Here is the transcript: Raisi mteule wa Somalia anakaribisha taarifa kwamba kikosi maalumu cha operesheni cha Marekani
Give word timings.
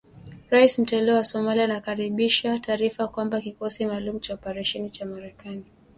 Raisi 0.49 0.81
mteule 0.81 1.13
wa 1.13 1.23
Somalia 1.23 1.63
anakaribisha 1.63 2.59
taarifa 2.59 3.07
kwamba 3.07 3.41
kikosi 3.41 3.85
maalumu 3.85 4.19
cha 4.19 4.33
operesheni 4.33 4.89
cha 4.89 5.05
Marekani 5.05 5.65